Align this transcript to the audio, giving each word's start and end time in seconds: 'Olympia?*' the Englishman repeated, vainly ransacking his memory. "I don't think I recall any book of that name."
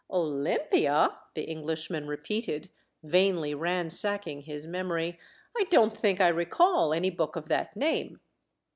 'Olympia?*' 0.09 1.15
the 1.35 1.43
Englishman 1.43 2.07
repeated, 2.07 2.71
vainly 3.03 3.53
ransacking 3.53 4.41
his 4.41 4.65
memory. 4.65 5.19
"I 5.55 5.65
don't 5.65 5.95
think 5.95 6.19
I 6.19 6.29
recall 6.29 6.91
any 6.91 7.11
book 7.11 7.35
of 7.35 7.49
that 7.49 7.75
name." 7.75 8.19